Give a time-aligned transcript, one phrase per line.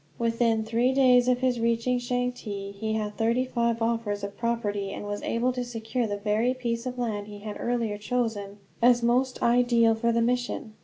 [0.17, 5.05] Within three days of his reaching Changte he had thirty five offers of property, and
[5.05, 9.43] was able to secure the very piece of land he had earlier chosen as most
[9.43, 10.73] ideal for the mission.